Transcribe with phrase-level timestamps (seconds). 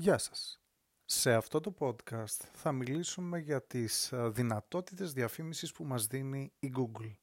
[0.00, 0.60] Γεια σας.
[1.04, 6.72] Σε αυτό το podcast θα μιλήσουμε για τις ε, δυνατότητες διαφήμισης που μας δίνει η
[6.76, 7.14] Google.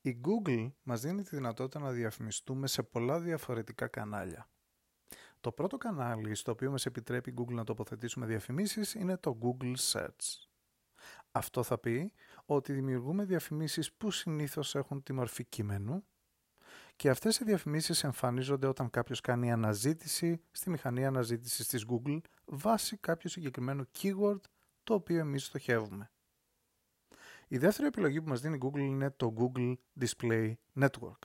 [0.00, 4.48] Η Google μας δίνει τη δυνατότητα να διαφημιστούμε σε πολλά διαφορετικά κανάλια.
[5.40, 9.74] Το πρώτο κανάλι στο οποίο μας επιτρέπει η Google να τοποθετήσουμε διαφημίσεις είναι το Google
[9.76, 10.46] Search.
[11.30, 12.12] Αυτό θα πει
[12.44, 16.04] ότι δημιουργούμε διαφημίσεις που συνήθως έχουν τη μορφή κείμενου
[16.96, 22.96] και αυτές οι διαφημίσεις εμφανίζονται όταν κάποιος κάνει αναζήτηση στη μηχανή αναζήτησης της Google βάσει
[22.96, 24.40] κάποιο συγκεκριμένο keyword
[24.84, 26.10] το οποίο εμείς στοχεύουμε.
[27.48, 31.18] Η δεύτερη επιλογή που μας δίνει η Google είναι το Google Display Network.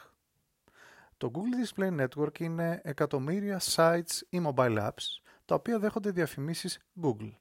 [1.18, 7.32] Το Google Display Network είναι εκατομμύρια sites ή mobile apps τα οποία δέχονται διαφημίσεις Google.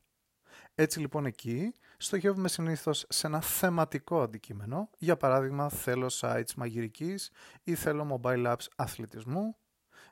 [0.81, 7.31] Έτσι λοιπόν εκεί στοχεύουμε συνήθως σε ένα θεματικό αντικείμενο, για παράδειγμα θέλω sites μαγειρικής
[7.65, 9.57] ή θέλω mobile apps αθλητισμού,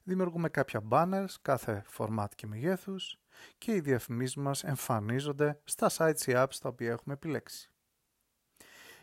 [0.02, 3.18] δημιουργούμε κάποια banners κάθε format και μεγέθους
[3.58, 7.70] και οι διαφημίσεις μας εμφανίζονται στα sites ή apps τα οποία έχουμε επιλέξει.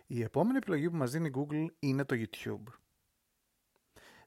[0.08, 2.74] Η επόμενη επιλογή που μας δίνει η Google είναι το YouTube.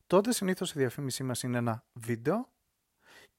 [0.06, 2.52] Τότε συνήθως η διαφήμισή μας είναι ένα βίντεο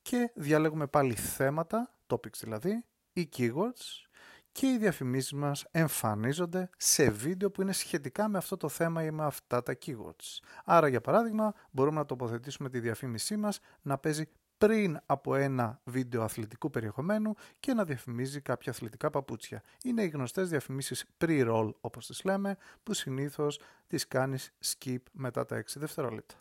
[0.02, 2.86] και διαλέγουμε πάλι θέματα, topics δηλαδή,
[3.20, 4.08] ή keywords
[4.52, 9.12] και οι διαφημίσεις μας εμφανίζονται σε βίντεο που είναι σχετικά με αυτό το θέμα ή
[9.12, 10.40] με αυτά τα keywords.
[10.66, 16.24] Άρα για παράδειγμα μπορούμε να τοποθετήσουμε τη διαφήμισή μας να παίζει πριν από ένα βίντεο
[16.24, 19.64] αθλητικού περιεχομένου και να διαφημίζει κάποια αθλητικά παπούτσια.
[19.84, 25.56] Είναι οι γνωστές διαφημίσεις pre-roll όπως τις λέμε που συνήθως τις κάνεις skip μετά τα
[25.56, 26.36] 6 δευτερόλεπτα.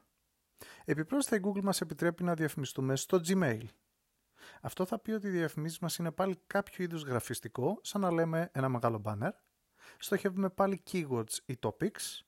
[0.85, 3.65] Επιπρόσθετα η Google μας επιτρέπει να διαφημιστούμε στο Gmail.
[4.67, 8.51] Αυτό θα πει ότι οι διαφημίσεις μας είναι πάλι κάποιο είδους γραφιστικό, σαν να λέμε
[8.53, 9.31] ένα μεγάλο banner.
[9.99, 12.21] Στοχεύουμε πάλι keywords ή topics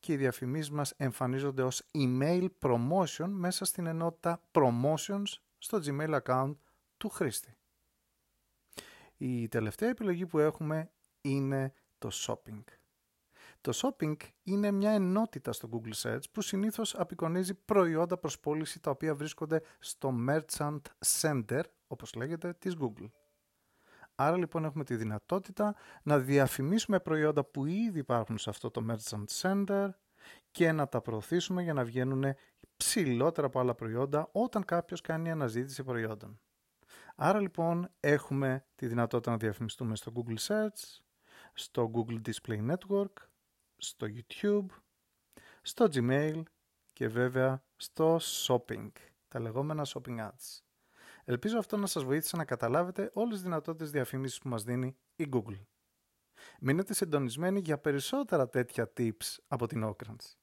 [0.00, 5.26] και οι διαφημίσεις μας εμφανίζονται ως email promotion μέσα στην ενότητα promotions
[5.58, 6.54] στο Gmail account
[6.96, 7.56] του χρήστη.
[9.16, 12.64] Η τελευταία επιλογή που έχουμε είναι το shopping.
[13.60, 18.90] Το shopping είναι μια ενότητα στο Google Search που συνήθως απεικονίζει προϊόντα προς πώληση τα
[18.90, 20.80] οποία βρίσκονται στο Merchant
[21.20, 23.10] Center, όπως λέγεται, της Google.
[24.14, 29.24] Άρα λοιπόν έχουμε τη δυνατότητα να διαφημίσουμε προϊόντα που ήδη υπάρχουν σε αυτό το Merchant
[29.40, 29.88] Center
[30.50, 32.24] και να τα προωθήσουμε για να βγαίνουν
[32.76, 36.40] ψηλότερα από άλλα προϊόντα όταν κάποιος κάνει αναζήτηση προϊόντων.
[37.16, 41.00] Άρα λοιπόν έχουμε τη δυνατότητα να διαφημιστούμε στο Google Search,
[41.54, 43.12] στο Google Display Network,
[43.80, 44.66] στο YouTube,
[45.62, 46.42] στο Gmail
[46.92, 48.90] και βέβαια στο Shopping,
[49.28, 50.60] τα λεγόμενα Shopping Ads.
[51.24, 55.28] Ελπίζω αυτό να σας βοήθησε να καταλάβετε όλες τις δυνατότητες διαφήμισης που μας δίνει η
[55.32, 55.64] Google.
[56.60, 60.34] Μείνετε συντονισμένοι για περισσότερα τέτοια tips από την Okrans.